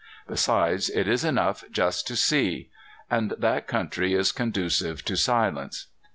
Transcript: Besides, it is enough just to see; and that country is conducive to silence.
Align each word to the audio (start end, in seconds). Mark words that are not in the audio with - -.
Besides, 0.27 0.89
it 0.89 1.07
is 1.07 1.23
enough 1.23 1.63
just 1.71 2.07
to 2.07 2.15
see; 2.15 2.71
and 3.07 3.35
that 3.37 3.67
country 3.67 4.15
is 4.15 4.31
conducive 4.31 5.05
to 5.05 5.15
silence. 5.15 5.89